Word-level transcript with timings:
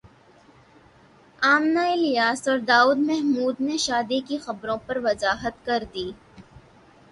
منہ 1.63 1.79
الیاس 1.87 2.47
اور 2.47 2.57
داور 2.67 2.95
محمود 3.09 3.55
نے 3.61 3.77
شادی 3.77 4.19
کی 4.27 4.37
خبروں 4.37 4.77
پر 4.87 4.97
وضاحت 5.03 5.65
کردی 5.65 6.11